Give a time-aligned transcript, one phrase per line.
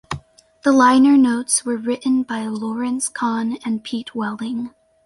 [0.63, 4.73] The liner notes were written by Lawrence Cohn and Pete Welding.